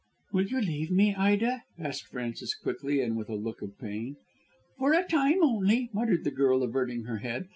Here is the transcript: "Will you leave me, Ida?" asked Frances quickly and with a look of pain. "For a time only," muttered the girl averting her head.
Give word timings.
"Will 0.33 0.47
you 0.47 0.59
leave 0.61 0.89
me, 0.89 1.13
Ida?" 1.13 1.61
asked 1.77 2.07
Frances 2.07 2.55
quickly 2.55 3.01
and 3.01 3.15
with 3.15 3.29
a 3.29 3.35
look 3.35 3.61
of 3.61 3.77
pain. 3.77 4.15
"For 4.79 4.93
a 4.93 5.03
time 5.03 5.43
only," 5.43 5.91
muttered 5.93 6.23
the 6.23 6.31
girl 6.31 6.63
averting 6.63 7.03
her 7.03 7.17
head. 7.17 7.49